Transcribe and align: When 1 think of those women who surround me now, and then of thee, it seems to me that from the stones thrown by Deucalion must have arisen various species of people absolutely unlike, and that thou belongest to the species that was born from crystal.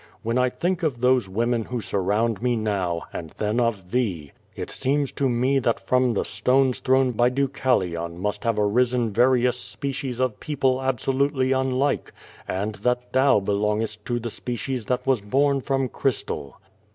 When 0.23 0.35
1 0.37 0.49
think 0.57 0.81
of 0.81 0.99
those 1.01 1.29
women 1.29 1.65
who 1.65 1.79
surround 1.79 2.41
me 2.41 2.55
now, 2.55 3.03
and 3.13 3.29
then 3.37 3.59
of 3.59 3.91
thee, 3.91 4.31
it 4.55 4.71
seems 4.71 5.11
to 5.11 5.29
me 5.29 5.59
that 5.59 5.79
from 5.79 6.15
the 6.15 6.25
stones 6.25 6.79
thrown 6.79 7.11
by 7.11 7.29
Deucalion 7.29 8.17
must 8.19 8.43
have 8.43 8.57
arisen 8.57 9.11
various 9.13 9.59
species 9.59 10.19
of 10.19 10.39
people 10.39 10.81
absolutely 10.81 11.51
unlike, 11.51 12.11
and 12.47 12.73
that 12.81 13.13
thou 13.13 13.39
belongest 13.39 14.03
to 14.05 14.17
the 14.19 14.31
species 14.31 14.87
that 14.87 15.05
was 15.05 15.21
born 15.21 15.61
from 15.61 15.87
crystal. 15.87 16.57